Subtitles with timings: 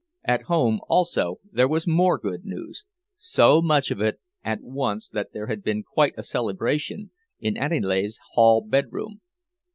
[0.23, 5.31] At home, also, there was more good news; so much of it at once that
[5.31, 9.21] there was quite a celebration in Aniele's hall bedroom.